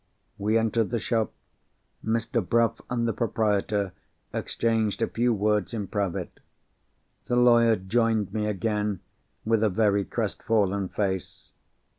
We 0.39 0.57
entered 0.57 0.89
the 0.89 0.97
shop. 0.97 1.31
Mr. 2.03 2.43
Bruff 2.43 2.81
and 2.89 3.07
the 3.07 3.13
proprietor 3.13 3.93
exchanged 4.33 4.99
a 5.03 5.07
few 5.07 5.31
words 5.31 5.75
in 5.75 5.85
private. 5.85 6.39
The 7.27 7.35
lawyer 7.35 7.75
joined 7.75 8.33
me 8.33 8.47
again, 8.47 9.01
with 9.45 9.61
a 9.63 9.69
very 9.69 10.03
crestfallen 10.03 10.89
face. 10.89 11.51